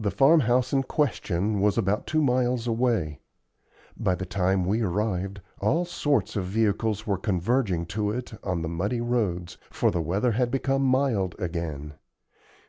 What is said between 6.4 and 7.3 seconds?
vehicles were